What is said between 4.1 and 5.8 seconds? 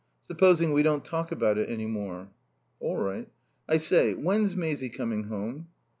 when's Maisie coming home?"